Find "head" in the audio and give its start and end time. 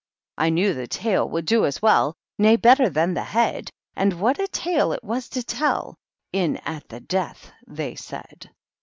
3.23-3.69